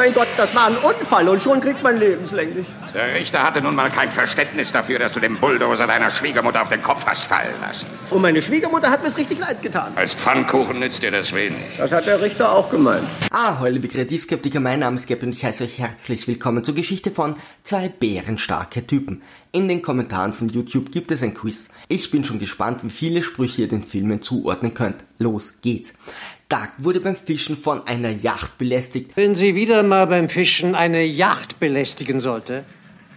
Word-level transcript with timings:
mein 0.00 0.14
Gott, 0.14 0.28
das 0.38 0.54
war 0.54 0.68
ein 0.68 0.78
Unfall 0.78 1.28
und 1.28 1.42
schon 1.42 1.60
kriegt 1.60 1.82
man 1.82 1.98
lebenslänglich. 1.98 2.66
Der 2.94 3.14
Richter 3.14 3.42
hatte 3.42 3.60
nun 3.60 3.74
mal 3.74 3.90
kein 3.90 4.10
Verständnis 4.10 4.72
dafür, 4.72 4.98
dass 4.98 5.12
du 5.12 5.20
den 5.20 5.38
Bulldozer 5.38 5.86
deiner 5.86 6.10
Schwiegermutter 6.10 6.62
auf 6.62 6.70
den 6.70 6.82
Kopf 6.82 7.04
hast 7.04 7.24
fallen 7.24 7.60
lassen. 7.60 7.86
Und 8.08 8.22
meine 8.22 8.40
Schwiegermutter 8.40 8.90
hat 8.90 9.02
mir's 9.02 9.18
richtig 9.18 9.38
leid 9.38 9.60
getan. 9.60 9.92
Als 9.96 10.14
Pfannkuchen 10.14 10.78
nützt 10.78 11.02
dir 11.02 11.10
das 11.10 11.34
wenig. 11.34 11.76
Das 11.76 11.92
hat 11.92 12.06
der 12.06 12.18
Richter 12.22 12.50
auch 12.50 12.70
gemeint. 12.70 13.06
Ah, 13.30 13.58
hallo 13.58 13.74
liebe 13.74 13.88
Kreativskeptiker, 13.88 14.58
mein 14.58 14.80
Name 14.80 14.96
ist 14.96 15.06
Gab 15.06 15.22
und 15.22 15.34
ich 15.34 15.44
heiße 15.44 15.64
euch 15.64 15.78
herzlich 15.78 16.26
willkommen 16.26 16.64
zur 16.64 16.74
Geschichte 16.74 17.10
von 17.10 17.34
zwei 17.62 17.90
bärenstarke 17.90 18.86
Typen. 18.86 19.20
In 19.52 19.68
den 19.68 19.82
Kommentaren 19.82 20.32
von 20.32 20.48
YouTube 20.48 20.92
gibt 20.92 21.10
es 21.10 21.22
ein 21.22 21.34
Quiz. 21.34 21.72
Ich 21.88 22.10
bin 22.10 22.24
schon 22.24 22.38
gespannt, 22.38 22.82
wie 22.84 22.90
viele 22.90 23.22
Sprüche 23.22 23.62
ihr 23.62 23.68
den 23.68 23.82
Filmen 23.82 24.22
zuordnen 24.22 24.72
könnt. 24.72 25.04
Los 25.18 25.60
geht's. 25.60 25.92
Doug 26.50 26.68
wurde 26.78 27.00
beim 27.00 27.16
Fischen 27.16 27.56
von 27.56 27.86
einer 27.86 28.10
Yacht 28.10 28.58
belästigt. 28.58 29.12
Wenn 29.14 29.34
sie 29.34 29.54
wieder 29.54 29.82
mal 29.82 30.06
beim 30.06 30.28
Fischen 30.28 30.74
eine 30.74 31.02
Yacht 31.04 31.60
belästigen 31.60 32.18
sollte, 32.20 32.64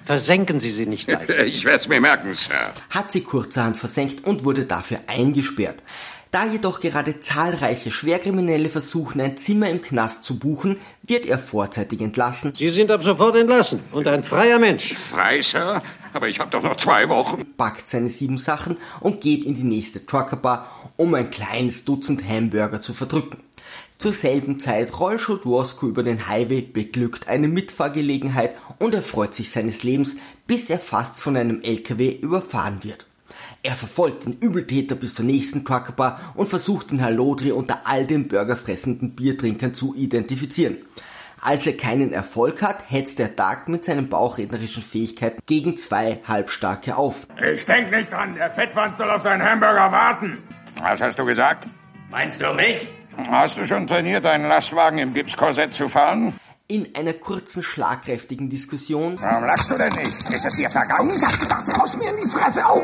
versenken 0.04 0.60
Sie 0.60 0.70
sie 0.70 0.86
nicht 0.86 1.08
gleich. 1.08 1.28
Ich 1.48 1.66
werde 1.66 1.80
es 1.80 1.88
mir 1.88 2.00
merken, 2.00 2.36
Sir. 2.36 2.74
hat 2.92 3.12
sie 3.12 3.22
kurzerhand 3.22 3.78
versenkt 3.78 4.26
und 4.26 4.46
wurde 4.46 4.66
dafür 4.66 5.00
eingesperrt. 5.08 5.82
Da 6.34 6.48
jedoch 6.48 6.80
gerade 6.80 7.20
zahlreiche 7.20 7.92
Schwerkriminelle 7.92 8.68
versuchen, 8.68 9.22
ein 9.22 9.38
Zimmer 9.38 9.70
im 9.70 9.84
Knast 9.84 10.26
zu 10.26 10.40
buchen, 10.40 10.80
wird 11.04 11.28
er 11.28 11.38
vorzeitig 11.38 12.02
entlassen, 12.02 12.56
Sie 12.56 12.70
sind 12.70 12.90
ab 12.90 13.04
sofort 13.04 13.36
entlassen 13.36 13.84
und 13.92 14.08
ein 14.08 14.24
freier 14.24 14.58
Mensch. 14.58 14.96
Frei, 14.96 15.44
Sir? 15.44 15.84
Aber 16.12 16.28
ich 16.28 16.40
habe 16.40 16.50
doch 16.50 16.64
noch 16.64 16.78
zwei 16.78 17.08
Wochen. 17.08 17.46
packt 17.56 17.88
seine 17.88 18.10
sieben 18.10 18.40
Sachen 18.40 18.78
und 19.00 19.22
geht 19.22 19.46
in 19.46 19.54
die 19.54 19.62
nächste 19.62 20.08
Truckerbar, 20.08 20.68
um 20.98 21.14
ein 21.14 21.30
kleines 21.30 21.86
Dutzend 21.86 22.28
Hamburger 22.28 22.82
zu 22.82 22.96
verdrücken. 22.96 23.38
Zur 24.00 24.12
selben 24.12 24.58
Zeit 24.58 25.00
rollschaut 25.00 25.46
Roscoe 25.46 25.86
über 25.86 26.02
den 26.02 26.28
Highway, 26.28 26.62
beglückt 26.62 27.28
eine 27.28 27.48
Mitfahrgelegenheit 27.48 28.58
und 28.80 28.96
erfreut 28.96 29.36
sich 29.36 29.52
seines 29.52 29.84
Lebens, 29.84 30.16
bis 30.48 30.72
er 30.72 30.80
fast 30.80 31.20
von 31.20 31.38
einem 31.38 31.62
LKW 31.62 32.10
überfahren 32.10 32.84
wird. 32.84 33.06
Er 33.66 33.76
verfolgt 33.76 34.26
den 34.26 34.38
Übeltäter 34.40 34.94
bis 34.96 35.16
zur 35.16 35.24
nächsten 35.24 35.64
Truckerbar 35.64 36.20
und 36.36 36.50
versucht 36.50 36.92
den 36.92 37.02
Hallodri 37.02 37.54
unter 37.54 37.84
all 37.86 38.06
den 38.06 38.28
burgerfressenden 38.28 39.16
Biertrinkern 39.16 39.74
zu 39.74 39.96
identifizieren. 39.96 40.80
Als 41.40 41.66
er 41.66 41.78
keinen 41.78 42.12
Erfolg 42.12 42.62
hat, 42.62 42.84
hetzt 42.90 43.20
der 43.20 43.30
Dark 43.30 43.70
mit 43.70 43.86
seinen 43.86 44.10
bauchrednerischen 44.10 44.84
Fähigkeiten 44.84 45.40
gegen 45.46 45.78
zwei 45.78 46.20
Halbstarke 46.28 46.98
auf. 46.98 47.26
Ich 47.56 47.66
denk 47.66 47.90
nicht 47.90 48.12
dran, 48.12 48.36
der 48.36 48.52
Fettwanz 48.52 48.98
soll 48.98 49.10
auf 49.10 49.22
seinen 49.22 49.42
Hamburger 49.42 49.90
warten. 49.90 50.44
Was 50.82 51.00
hast 51.00 51.18
du 51.18 51.24
gesagt? 51.24 51.66
Meinst 52.12 52.42
du 52.42 52.54
mich? 52.54 52.90
Hast 53.30 53.58
du 53.58 53.64
schon 53.64 53.88
trainiert, 53.88 54.26
einen 54.26 54.50
Lastwagen 54.50 55.00
im 55.00 55.14
Gipskorsett 55.14 55.74
zu 55.74 55.88
fahren? 55.88 56.38
In 56.74 56.88
einer 56.96 57.14
kurzen, 57.14 57.62
schlagkräftigen 57.62 58.50
Diskussion 58.50 59.20
Warum 59.22 59.44
lachst 59.44 59.70
du 59.70 59.78
denn 59.78 59.94
nicht? 59.94 60.28
Ist 60.32 60.44
es 60.48 60.56
dir 60.56 60.72
vergangen? 60.72 61.16
Ich 61.16 61.22
hab 61.22 61.40
gedacht, 61.40 61.68
du 61.68 61.74
haust 61.80 62.00
mir 62.00 62.10
in 62.10 62.24
die 62.24 62.28
Fresse 62.28 62.66
auf. 62.66 62.82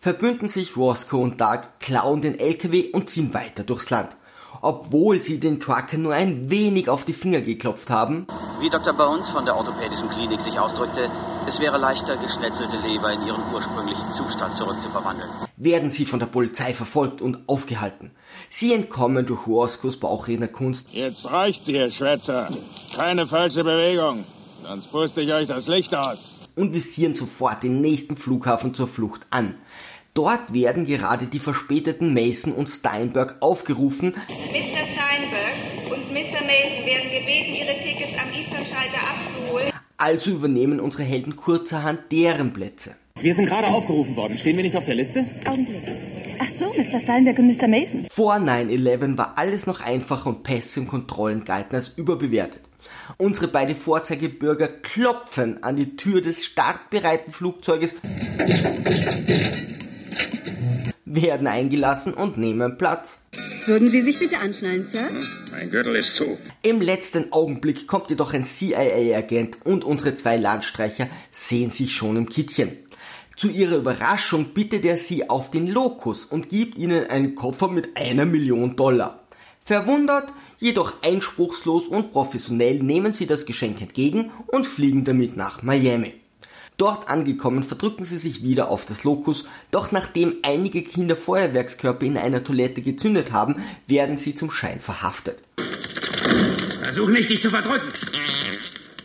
verbünden 0.00 0.48
sich 0.48 0.76
Roscoe 0.76 1.22
und 1.22 1.40
Doug, 1.40 1.60
klauen 1.80 2.20
den 2.20 2.38
LKW 2.38 2.90
und 2.92 3.08
ziehen 3.08 3.32
weiter 3.32 3.64
durchs 3.64 3.88
Land. 3.88 4.18
Obwohl 4.60 5.22
sie 5.22 5.40
den 5.40 5.60
Trucker 5.60 5.96
nur 5.96 6.12
ein 6.12 6.50
wenig 6.50 6.90
auf 6.90 7.06
die 7.06 7.14
Finger 7.14 7.40
geklopft 7.40 7.88
haben, 7.88 8.26
Wie 8.60 8.70
Dr. 8.70 8.92
Bones 8.92 9.28
von 9.30 9.44
der 9.44 9.56
orthopädischen 9.56 10.08
Klinik 10.10 10.40
sich 10.40 10.58
ausdrückte, 10.58 11.08
es 11.46 11.60
wäre 11.60 11.78
leichter, 11.78 12.16
geschnetzelte 12.16 12.76
Leber 12.78 13.12
in 13.12 13.24
ihren 13.24 13.42
ursprünglichen 13.54 14.10
Zustand 14.12 14.56
zurückzuverwandeln. 14.56 15.30
werden 15.56 15.90
sie 15.90 16.04
von 16.04 16.18
der 16.18 16.26
Polizei 16.26 16.74
verfolgt 16.74 17.20
und 17.20 17.48
aufgehalten. 17.48 18.10
Sie 18.50 18.74
entkommen 18.74 19.26
durch 19.26 19.46
Roscoes 19.46 19.98
Bauchrednerkunst 19.98 20.88
Jetzt 20.92 21.26
reicht's 21.26 21.66
hier, 21.66 21.90
Schwätzer. 21.90 22.50
Keine 22.96 23.26
falsche 23.28 23.62
Bewegung. 23.62 24.24
Sonst 24.62 24.90
puste 24.90 25.20
ich 25.20 25.32
euch 25.32 25.46
das 25.48 25.68
Licht 25.68 25.94
aus. 25.94 26.34
und 26.56 26.72
visieren 26.72 27.14
sofort 27.14 27.62
den 27.62 27.80
nächsten 27.80 28.16
Flughafen 28.16 28.74
zur 28.74 28.88
Flucht 28.88 29.20
an. 29.30 29.54
Dort 30.14 30.52
werden 30.52 30.84
gerade 30.84 31.26
die 31.26 31.38
verspäteten 31.38 32.12
Mason 32.12 32.52
und 32.52 32.66
Steinberg 32.68 33.36
aufgerufen, 33.40 34.14
Mr. 34.28 35.07
Mr. 36.28 36.42
Mason 36.44 36.84
werden 36.84 37.10
gebeten, 37.10 37.54
ihre 37.54 37.78
Tickets 37.80 38.12
am 38.20 38.32
Eastern-Schalter 38.32 38.98
abzuholen. 38.98 39.72
also 39.96 40.30
übernehmen 40.30 40.78
unsere 40.78 41.02
Helden 41.04 41.36
kurzerhand 41.36 42.00
deren 42.12 42.52
Plätze. 42.52 42.96
Wir 43.20 43.34
sind 43.34 43.46
gerade 43.46 43.68
aufgerufen 43.68 44.14
worden. 44.14 44.36
Stehen 44.38 44.56
wir 44.56 44.62
nicht 44.62 44.76
auf 44.76 44.84
der 44.84 44.94
Liste? 44.94 45.24
Augenblick. 45.46 45.82
Ach 46.38 46.48
so, 46.50 46.66
Mr. 46.66 47.00
Steinberg 47.00 47.38
und 47.38 47.48
Mr. 47.48 47.66
Mason. 47.66 48.06
Vor 48.10 48.34
9-11 48.34 49.16
war 49.18 49.32
alles 49.36 49.66
noch 49.66 49.80
einfacher 49.80 50.28
und 50.28 50.42
Pässe 50.42 50.80
und 50.80 50.88
Kontrollen 50.88 51.44
galten 51.44 51.74
als 51.74 51.88
überbewertet. 51.96 52.60
Unsere 53.16 53.48
beiden 53.48 53.74
Vorzeigebürger 53.74 54.68
klopfen 54.68 55.62
an 55.64 55.76
die 55.76 55.96
Tür 55.96 56.20
des 56.20 56.44
startbereiten 56.44 57.32
Flugzeuges, 57.32 57.96
werden 61.14 61.46
eingelassen 61.46 62.14
und 62.14 62.38
nehmen 62.38 62.78
Platz. 62.78 63.20
Würden 63.66 63.90
Sie 63.90 64.02
sich 64.02 64.18
bitte 64.18 64.38
anschnallen, 64.38 64.86
Sir? 64.90 65.10
Mein 65.50 65.70
Gürtel 65.70 65.96
ist 65.96 66.16
zu. 66.16 66.38
Im 66.62 66.80
letzten 66.80 67.32
Augenblick 67.32 67.86
kommt 67.86 68.10
jedoch 68.10 68.32
ein 68.32 68.44
CIA-Agent 68.44 69.58
und 69.64 69.84
unsere 69.84 70.14
zwei 70.14 70.36
Landstreicher 70.36 71.08
sehen 71.30 71.70
sich 71.70 71.94
schon 71.94 72.16
im 72.16 72.28
Kittchen. 72.28 72.76
Zu 73.36 73.50
ihrer 73.50 73.76
Überraschung 73.76 74.52
bittet 74.52 74.84
er 74.84 74.96
sie 74.96 75.30
auf 75.30 75.50
den 75.50 75.68
Lokus 75.68 76.24
und 76.24 76.48
gibt 76.48 76.76
ihnen 76.76 77.06
einen 77.06 77.36
Koffer 77.36 77.68
mit 77.68 77.96
einer 77.96 78.24
Million 78.24 78.74
Dollar. 78.74 79.22
Verwundert, 79.64 80.28
jedoch 80.58 81.02
einspruchslos 81.02 81.84
und 81.86 82.10
professionell 82.10 82.82
nehmen 82.82 83.12
sie 83.12 83.26
das 83.26 83.46
Geschenk 83.46 83.80
entgegen 83.80 84.32
und 84.48 84.66
fliegen 84.66 85.04
damit 85.04 85.36
nach 85.36 85.62
Miami. 85.62 86.14
Dort 86.78 87.08
angekommen 87.08 87.64
verdrücken 87.64 88.04
sie 88.04 88.18
sich 88.18 88.44
wieder 88.44 88.70
auf 88.70 88.86
das 88.86 89.02
Lokus, 89.02 89.46
doch 89.72 89.90
nachdem 89.90 90.36
einige 90.42 90.82
Kinder 90.82 91.16
Feuerwerkskörper 91.16 92.06
in 92.06 92.16
einer 92.16 92.44
Toilette 92.44 92.82
gezündet 92.82 93.32
haben, 93.32 93.56
werden 93.88 94.16
sie 94.16 94.36
zum 94.36 94.52
Schein 94.52 94.78
verhaftet. 94.78 95.42
Versuch 96.80 97.08
nicht, 97.08 97.30
dich 97.30 97.42
zu 97.42 97.50
verdrücken. 97.50 97.88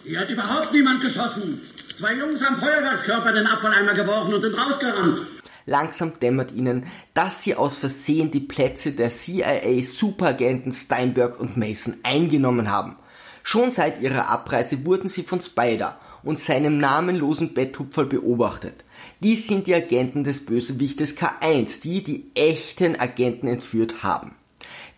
Hier 0.05 0.19
hat 0.19 0.29
überhaupt 0.29 0.71
niemand 0.71 1.01
geschossen. 1.01 1.61
Zwei 1.97 2.13
Jungs 2.13 2.45
haben 2.45 2.57
Feuerwerkskörper 2.57 3.29
in 3.29 3.35
den 3.37 3.47
Abfalleimer 3.47 3.95
geworfen 3.95 4.35
und 4.35 4.41
sind 4.43 4.53
rausgerannt. 4.53 5.25
Langsam 5.65 6.19
dämmert 6.19 6.51
ihnen, 6.51 6.85
dass 7.15 7.43
sie 7.43 7.55
aus 7.55 7.75
Versehen 7.75 8.29
die 8.29 8.41
Plätze 8.41 8.91
der 8.91 9.09
CIA-Superagenten 9.09 10.73
Steinberg 10.73 11.39
und 11.39 11.57
Mason 11.57 11.95
eingenommen 12.03 12.69
haben. 12.69 12.97
Schon 13.41 13.71
seit 13.71 13.99
ihrer 13.99 14.29
Abreise 14.29 14.85
wurden 14.85 15.09
sie 15.09 15.23
von 15.23 15.41
Spider 15.41 15.97
und 16.23 16.39
seinem 16.39 16.77
namenlosen 16.77 17.53
Betthupferl 17.53 18.05
beobachtet. 18.05 18.83
Dies 19.19 19.47
sind 19.47 19.67
die 19.67 19.75
Agenten 19.75 20.23
des 20.23 20.45
Bösewichtes 20.45 21.17
K1, 21.17 21.81
die 21.81 22.03
die 22.03 22.25
echten 22.35 22.99
Agenten 22.99 23.47
entführt 23.47 24.03
haben. 24.03 24.35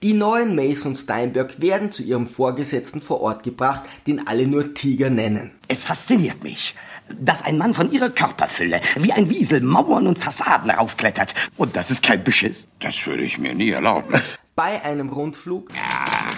Die 0.03 0.13
neuen 0.13 0.55
Mason 0.55 0.91
und 0.91 0.97
Steinberg 0.97 1.61
werden 1.61 1.91
zu 1.91 2.03
ihrem 2.03 2.27
Vorgesetzten 2.27 3.01
vor 3.01 3.21
Ort 3.21 3.43
gebracht, 3.43 3.83
den 4.05 4.27
alle 4.27 4.45
nur 4.45 4.73
Tiger 4.73 5.09
nennen. 5.09 5.51
Es 5.67 5.83
fasziniert 5.83 6.43
mich, 6.43 6.75
dass 7.19 7.41
ein 7.43 7.57
Mann 7.57 7.73
von 7.73 7.91
ihrer 7.91 8.09
Körperfülle 8.09 8.81
wie 8.97 9.13
ein 9.13 9.29
Wiesel 9.29 9.61
Mauern 9.61 10.07
und 10.07 10.19
Fassaden 10.19 10.69
raufklettert. 10.69 11.33
Und 11.57 11.75
das 11.75 11.91
ist 11.91 12.03
kein 12.03 12.23
Beschiss. 12.23 12.67
Das 12.79 13.07
würde 13.07 13.23
ich 13.23 13.37
mir 13.37 13.55
nie 13.55 13.71
erlauben. 13.71 14.21
Bei 14.55 14.83
einem 14.83 15.09
Rundflug 15.09 15.69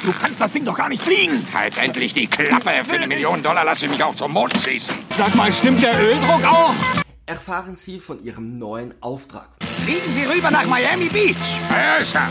Du 0.03 0.13
kannst 0.21 0.39
das 0.39 0.51
Ding 0.51 0.65
doch 0.65 0.77
gar 0.77 0.89
nicht 0.89 1.01
fliegen. 1.01 1.45
Halt 1.53 1.77
endlich 1.77 2.13
die 2.13 2.27
Klappe. 2.27 2.71
Für 2.85 2.93
eine 2.93 3.07
Million 3.07 3.43
Dollar 3.43 3.65
lasse 3.65 3.85
ich 3.85 3.91
mich 3.91 4.03
auch 4.03 4.15
zum 4.15 4.31
Mond 4.31 4.53
schießen. 4.61 4.95
Sag 5.17 5.35
mal, 5.35 5.51
stimmt 5.51 5.81
der 5.83 5.99
Öldruck 5.99 6.43
auch? 6.45 6.73
erfahren 7.27 7.75
sie 7.75 7.99
von 7.99 8.23
ihrem 8.23 8.57
neuen 8.57 8.93
Auftrag. 9.01 9.49
Fliegen 9.83 10.13
Sie 10.15 10.23
rüber 10.23 10.49
nach 10.49 10.65
Miami 10.65 11.09
Beach. 11.09 11.35
Ja, 11.69 12.03
Sir. 12.03 12.29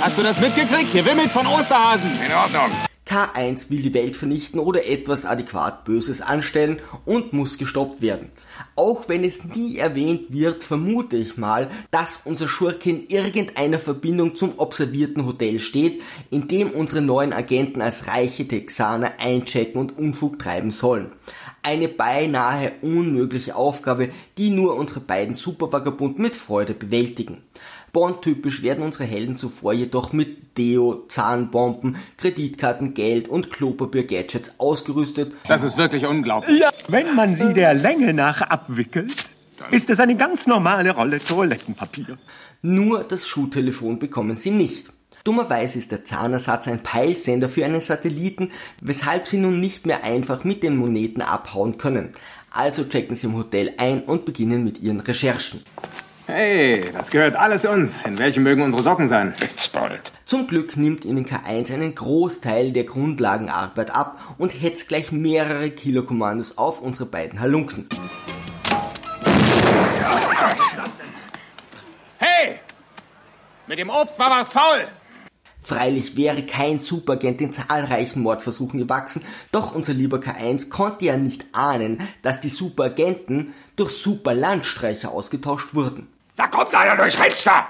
Hast 0.00 0.18
du 0.18 0.22
das 0.22 0.40
mitgekriegt? 0.40 0.90
Hier 0.90 1.04
wimmelt's 1.04 1.34
von 1.34 1.46
Osterhasen. 1.46 2.10
In 2.20 2.32
Ordnung. 2.32 2.70
K1 3.12 3.68
will 3.68 3.82
die 3.82 3.92
Welt 3.92 4.16
vernichten 4.16 4.58
oder 4.58 4.86
etwas 4.86 5.26
adäquat 5.26 5.84
Böses 5.84 6.22
anstellen 6.22 6.80
und 7.04 7.34
muss 7.34 7.58
gestoppt 7.58 8.00
werden. 8.00 8.30
Auch 8.74 9.06
wenn 9.06 9.22
es 9.22 9.44
nie 9.44 9.76
erwähnt 9.76 10.32
wird, 10.32 10.64
vermute 10.64 11.18
ich 11.18 11.36
mal, 11.36 11.70
dass 11.90 12.22
unser 12.24 12.48
Schurke 12.48 12.88
in 12.88 13.08
irgendeiner 13.08 13.78
Verbindung 13.78 14.34
zum 14.34 14.58
observierten 14.58 15.26
Hotel 15.26 15.60
steht, 15.60 16.00
in 16.30 16.48
dem 16.48 16.70
unsere 16.70 17.02
neuen 17.02 17.34
Agenten 17.34 17.82
als 17.82 18.06
reiche 18.06 18.48
Texaner 18.48 19.12
einchecken 19.18 19.78
und 19.78 19.98
Unfug 19.98 20.38
treiben 20.38 20.70
sollen. 20.70 21.12
Eine 21.62 21.88
beinahe 21.88 22.72
unmögliche 22.80 23.56
Aufgabe, 23.56 24.08
die 24.38 24.48
nur 24.48 24.74
unsere 24.74 25.00
beiden 25.00 25.34
Supervagabunden 25.34 26.22
mit 26.22 26.34
Freude 26.34 26.72
bewältigen. 26.72 27.42
Bond-typisch 27.92 28.62
werden 28.62 28.82
unsere 28.82 29.04
Helden 29.04 29.36
zuvor 29.36 29.74
jedoch 29.74 30.14
mit 30.14 30.56
Deo, 30.56 31.04
Zahnbomben, 31.08 31.96
Kreditkarten, 32.16 32.94
Geld 32.94 33.28
und 33.28 33.50
Klopapier-Gadgets 33.50 34.54
ausgerüstet. 34.56 35.34
Das 35.46 35.62
ist 35.62 35.76
wirklich 35.76 36.06
unglaublich. 36.06 36.58
Ja, 36.58 36.70
wenn 36.88 37.14
man 37.14 37.34
sie 37.34 37.52
der 37.52 37.74
Länge 37.74 38.14
nach 38.14 38.40
abwickelt, 38.40 39.34
ist 39.70 39.90
es 39.90 40.00
eine 40.00 40.16
ganz 40.16 40.46
normale 40.46 40.92
Rolle 40.92 41.20
Toilettenpapier. 41.20 42.16
Nur 42.62 43.04
das 43.04 43.28
Schuhtelefon 43.28 43.98
bekommen 43.98 44.36
sie 44.36 44.52
nicht. 44.52 44.86
Dummerweise 45.24 45.78
ist 45.78 45.92
der 45.92 46.04
Zahnersatz 46.06 46.68
ein 46.68 46.82
Peilsender 46.82 47.50
für 47.50 47.64
einen 47.66 47.80
Satelliten, 47.80 48.50
weshalb 48.80 49.28
sie 49.28 49.36
nun 49.36 49.60
nicht 49.60 49.84
mehr 49.84 50.02
einfach 50.02 50.44
mit 50.44 50.62
den 50.62 50.76
Moneten 50.76 51.20
abhauen 51.20 51.76
können. 51.76 52.14
Also 52.50 52.84
checken 52.84 53.16
sie 53.16 53.26
im 53.26 53.36
Hotel 53.36 53.72
ein 53.76 54.02
und 54.02 54.24
beginnen 54.24 54.64
mit 54.64 54.80
ihren 54.80 55.00
Recherchen. 55.00 55.62
Hey, 56.26 56.84
das 56.92 57.10
gehört 57.10 57.34
alles 57.34 57.64
uns. 57.64 58.02
In 58.06 58.16
welchem 58.16 58.44
mögen 58.44 58.62
unsere 58.62 58.80
Socken 58.80 59.08
sein? 59.08 59.34
Witzbold. 59.40 60.12
Zum 60.24 60.46
Glück 60.46 60.76
nimmt 60.76 61.04
ihnen 61.04 61.26
K1 61.26 61.74
einen 61.74 61.96
Großteil 61.96 62.72
der 62.72 62.84
Grundlagenarbeit 62.84 63.90
ab 63.90 64.36
und 64.38 64.50
hetzt 64.50 64.86
gleich 64.86 65.10
mehrere 65.10 65.70
Kilo-Kommandos 65.70 66.58
auf 66.58 66.80
unsere 66.80 67.06
beiden 67.06 67.40
Halunken. 67.40 67.88
Hey! 72.18 72.60
Mit 73.66 73.80
dem 73.80 73.90
Obst 73.90 74.16
war 74.16 74.30
was 74.30 74.52
faul! 74.52 74.86
Freilich 75.62 76.16
wäre 76.16 76.42
kein 76.42 76.80
Superagent 76.80 77.40
den 77.40 77.52
zahlreichen 77.52 78.22
Mordversuchen 78.22 78.80
gewachsen, 78.80 79.24
doch 79.52 79.74
unser 79.74 79.94
lieber 79.94 80.18
K1 80.18 80.68
konnte 80.70 81.06
ja 81.06 81.16
nicht 81.16 81.44
ahnen, 81.52 82.06
dass 82.22 82.40
die 82.40 82.48
Superagenten 82.48 83.54
durch 83.76 83.92
Superlandstreicher 83.92 85.12
ausgetauscht 85.12 85.74
wurden. 85.74 86.08
Da 86.36 86.48
kommt 86.48 86.74
einer 86.74 86.96
durchs 86.96 87.16
Fenster! 87.16 87.66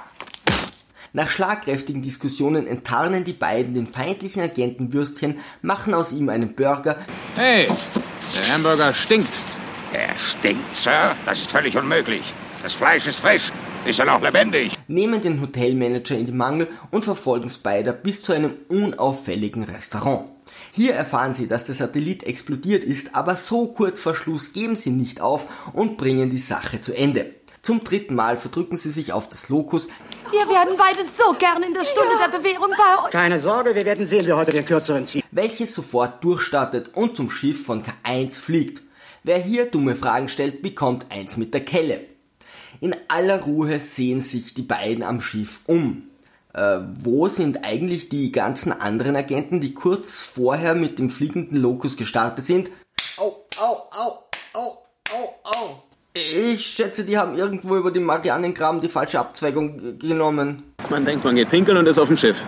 Nach 1.14 1.28
schlagkräftigen 1.28 2.00
Diskussionen 2.00 2.66
enttarnen 2.66 3.24
die 3.24 3.34
beiden 3.34 3.74
den 3.74 3.86
feindlichen 3.86 4.42
Agenten 4.42 4.94
Würstchen, 4.94 5.40
machen 5.60 5.92
aus 5.92 6.12
ihm 6.12 6.30
einen 6.30 6.54
Burger. 6.54 6.96
Hey, 7.36 7.68
der 8.34 8.54
Hamburger 8.54 8.94
stinkt. 8.94 9.28
Er 9.92 10.16
stinkt, 10.16 10.74
Sir. 10.74 11.14
Das 11.26 11.40
ist 11.40 11.52
völlig 11.52 11.76
unmöglich. 11.76 12.32
Das 12.62 12.72
Fleisch 12.72 13.06
ist 13.06 13.20
frisch. 13.20 13.52
Ist 13.84 13.98
er 13.98 14.04
noch 14.04 14.22
lebendig? 14.22 14.74
Nehmen 14.86 15.20
den 15.22 15.40
Hotelmanager 15.40 16.16
in 16.16 16.26
die 16.26 16.32
Mangel 16.32 16.68
und 16.92 17.04
verfolgen 17.04 17.50
Spider 17.50 17.92
bis 17.92 18.22
zu 18.22 18.32
einem 18.32 18.54
unauffälligen 18.68 19.64
Restaurant. 19.64 20.26
Hier 20.70 20.94
erfahren 20.94 21.34
sie, 21.34 21.48
dass 21.48 21.64
der 21.64 21.74
Satellit 21.74 22.22
explodiert 22.22 22.84
ist, 22.84 23.16
aber 23.16 23.34
so 23.34 23.66
kurz 23.66 23.98
vor 23.98 24.14
Schluss 24.14 24.52
geben 24.52 24.76
sie 24.76 24.90
nicht 24.90 25.20
auf 25.20 25.46
und 25.72 25.96
bringen 25.96 26.30
die 26.30 26.38
Sache 26.38 26.80
zu 26.80 26.92
Ende. 26.92 27.34
Zum 27.62 27.82
dritten 27.82 28.14
Mal 28.14 28.38
verdrücken 28.38 28.76
sie 28.76 28.90
sich 28.90 29.12
auf 29.12 29.28
das 29.28 29.48
Lokus. 29.48 29.88
Wir 30.30 30.48
werden 30.48 30.74
beide 30.78 31.00
so 31.04 31.32
gern 31.36 31.64
in 31.64 31.74
der 31.74 31.84
Stunde 31.84 32.12
ja. 32.20 32.28
der 32.28 32.38
Bewährung 32.38 32.70
bei 32.70 33.04
euch. 33.04 33.10
Keine 33.10 33.40
Sorge, 33.40 33.74
wir 33.74 33.84
werden 33.84 34.06
sehen, 34.06 34.26
wer 34.26 34.36
heute 34.36 34.52
den 34.52 34.64
kürzeren 34.64 35.06
zieht. 35.06 35.24
Welches 35.32 35.74
sofort 35.74 36.22
durchstartet 36.22 36.90
und 36.94 37.16
zum 37.16 37.30
Schiff 37.30 37.66
von 37.66 37.82
K1 37.82 38.38
fliegt. 38.38 38.80
Wer 39.24 39.38
hier 39.38 39.66
dumme 39.66 39.96
Fragen 39.96 40.28
stellt, 40.28 40.62
bekommt 40.62 41.06
eins 41.10 41.36
mit 41.36 41.52
der 41.52 41.64
Kelle. 41.64 42.11
In 42.82 42.96
aller 43.06 43.42
Ruhe 43.42 43.78
sehen 43.78 44.20
sich 44.20 44.54
die 44.54 44.62
beiden 44.62 45.04
am 45.04 45.20
Schiff 45.20 45.60
um. 45.66 46.08
Äh, 46.52 46.80
wo 46.98 47.28
sind 47.28 47.62
eigentlich 47.62 48.08
die 48.08 48.32
ganzen 48.32 48.72
anderen 48.72 49.14
Agenten, 49.14 49.60
die 49.60 49.72
kurz 49.72 50.20
vorher 50.20 50.74
mit 50.74 50.98
dem 50.98 51.08
fliegenden 51.08 51.62
Locus 51.62 51.96
gestartet 51.96 52.44
sind? 52.44 52.70
Au, 53.18 53.36
au, 53.60 53.88
au, 53.92 54.24
au, 54.54 54.78
au, 55.12 55.34
au. 55.44 55.82
Ich 56.12 56.66
schätze, 56.66 57.04
die 57.04 57.16
haben 57.16 57.38
irgendwo 57.38 57.76
über 57.76 57.92
den 57.92 58.02
Marianengraben 58.02 58.80
die 58.80 58.88
falsche 58.88 59.20
Abzweigung 59.20 60.00
genommen. 60.00 60.64
Man 60.90 61.04
denkt, 61.04 61.22
man 61.22 61.36
geht 61.36 61.50
pinkeln 61.50 61.78
und 61.78 61.86
ist 61.86 62.00
auf 62.00 62.08
dem 62.08 62.16
Schiff. 62.16 62.38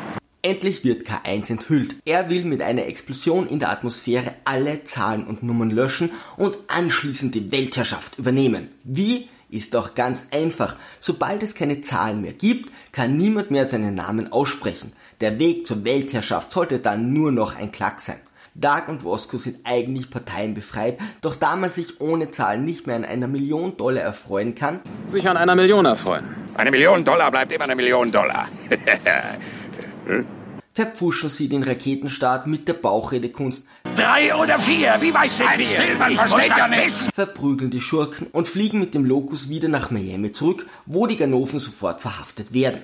Endlich 0.42 0.82
wird 0.82 1.06
K1 1.06 1.48
enthüllt. 1.48 1.94
Er 2.04 2.28
will 2.28 2.44
mit 2.44 2.60
einer 2.60 2.86
Explosion 2.86 3.46
in 3.46 3.60
der 3.60 3.70
Atmosphäre 3.70 4.34
alle 4.44 4.82
Zahlen 4.82 5.28
und 5.28 5.44
Nummern 5.44 5.70
löschen 5.70 6.10
und 6.36 6.56
anschließend 6.66 7.36
die 7.36 7.52
Weltherrschaft 7.52 8.18
übernehmen. 8.18 8.72
Wie? 8.82 9.28
Ist 9.54 9.74
doch 9.74 9.94
ganz 9.94 10.26
einfach. 10.32 10.74
Sobald 10.98 11.44
es 11.44 11.54
keine 11.54 11.80
Zahlen 11.80 12.22
mehr 12.22 12.32
gibt, 12.32 12.72
kann 12.90 13.16
niemand 13.16 13.52
mehr 13.52 13.66
seinen 13.66 13.94
Namen 13.94 14.32
aussprechen. 14.32 14.92
Der 15.20 15.38
Weg 15.38 15.64
zur 15.64 15.84
Weltherrschaft 15.84 16.50
sollte 16.50 16.80
dann 16.80 17.12
nur 17.12 17.30
noch 17.30 17.54
ein 17.56 17.70
Klack 17.70 18.00
sein. 18.00 18.16
Dark 18.54 18.88
und 18.88 19.04
Roscoe 19.04 19.38
sind 19.38 19.58
eigentlich 19.62 20.10
parteienbefreit, 20.10 20.98
doch 21.20 21.36
da 21.36 21.54
man 21.54 21.70
sich 21.70 22.00
ohne 22.00 22.32
Zahlen 22.32 22.64
nicht 22.64 22.88
mehr 22.88 22.96
an 22.96 23.04
einer 23.04 23.28
Million 23.28 23.76
Dollar 23.76 24.02
erfreuen 24.02 24.56
kann, 24.56 24.80
sich 25.06 25.28
an 25.28 25.36
einer 25.36 25.54
Million 25.54 25.84
erfreuen. 25.84 26.24
Eine 26.56 26.72
Million 26.72 27.04
Dollar 27.04 27.30
bleibt 27.30 27.52
immer 27.52 27.64
eine 27.64 27.76
Million 27.76 28.10
Dollar. 28.10 28.48
hm? 30.06 30.26
Verpfuschen 30.74 31.30
sie 31.30 31.48
den 31.48 31.62
Raketenstart 31.62 32.48
mit 32.48 32.66
der 32.66 32.74
Bauchredekunst. 32.74 33.64
Drei 33.96 34.34
oder 34.34 34.58
vier, 34.58 34.96
wie 35.00 35.14
weit 35.14 35.32
sind 35.32 35.56
wir? 35.56 35.64
Still, 35.64 35.94
man 35.96 36.10
ich 36.10 36.18
versteht 36.18 36.50
ja 36.50 36.68
nichts. 36.68 37.08
Verprügeln 37.14 37.70
die 37.70 37.80
Schurken 37.80 38.26
und 38.32 38.48
fliegen 38.48 38.80
mit 38.80 38.94
dem 38.94 39.04
Locus 39.04 39.48
wieder 39.48 39.68
nach 39.68 39.92
Miami 39.92 40.32
zurück, 40.32 40.66
wo 40.84 41.06
die 41.06 41.16
Ganoven 41.16 41.60
sofort 41.60 42.02
verhaftet 42.02 42.52
werden. 42.52 42.82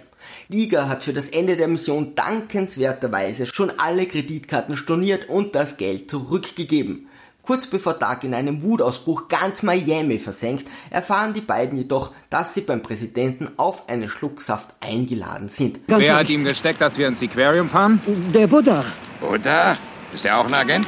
Liga 0.49 0.89
hat 0.89 1.03
für 1.03 1.13
das 1.13 1.29
Ende 1.29 1.57
der 1.57 1.67
Mission 1.67 2.15
dankenswerterweise 2.15 3.47
schon 3.47 3.73
alle 3.79 4.07
Kreditkarten 4.07 4.77
storniert 4.77 5.29
und 5.29 5.57
das 5.57 5.77
Geld 5.77 6.11
zurückgegeben. 6.11 7.09
Kurz 7.43 7.67
bevor 7.67 7.95
Doug 7.95 8.19
in 8.23 8.35
einem 8.35 8.63
Wutausbruch 8.63 9.29
ganz 9.29 9.63
Miami 9.63 10.19
versenkt, 10.19 10.67
erfahren 10.91 11.35
die 11.35 11.41
beiden 11.41 11.79
jedoch, 11.79 12.13
dass 12.29 12.55
sie 12.55 12.61
beim 12.61 12.83
Präsidenten 12.83 13.49
auf 13.57 13.89
einen 13.89 14.09
Schlucksaft 14.09 14.69
eingeladen 14.81 15.49
sind. 15.49 15.87
Ganz 15.89 16.03
Wer 16.03 16.17
hat 16.17 16.29
ihm 16.29 16.45
gesteckt, 16.45 16.81
dass 16.81 16.99
wir 16.99 17.09
ins 17.09 17.23
Aquarium 17.23 17.69
fahren? 17.69 18.01
Der 18.33 18.47
Buddha. 18.47 18.85
Buddha? 19.21 19.77
Ist 20.13 20.27
er 20.27 20.39
auch 20.39 20.47
ein 20.47 20.55
Agent? 20.55 20.87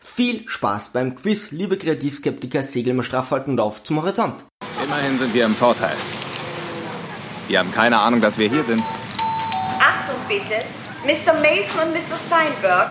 Viel 0.00 0.48
Spaß 0.48 0.90
beim 0.90 1.14
Quiz, 1.14 1.50
liebe 1.50 1.76
Kreativskeptiker, 1.76 2.62
segeln 2.62 2.96
wir 2.96 3.02
straff 3.02 3.30
halten 3.30 3.58
auf 3.58 3.82
zum 3.82 4.00
Horizont. 4.00 4.44
Immerhin 4.82 5.18
sind 5.18 5.34
wir 5.34 5.44
im 5.44 5.54
Vorteil. 5.54 5.96
Wir 7.48 7.58
haben 7.58 7.72
keine 7.72 7.98
Ahnung, 7.98 8.20
dass 8.20 8.38
wir 8.38 8.48
hier 8.48 8.64
sind. 8.64 8.82
Achtung 9.78 10.16
bitte, 10.28 10.64
Mr. 11.04 11.34
Mason 11.34 11.88
und 11.88 11.92
Mr. 11.92 12.18
Steinberg 12.26 12.84